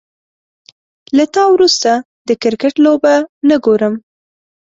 له 1.17 1.25
تا 1.33 1.43
وروسته، 1.53 1.91
د 2.27 2.29
کرکټ 2.43 2.75
لوبه 2.85 3.13
نه 3.47 3.55
ګورم 3.65 3.93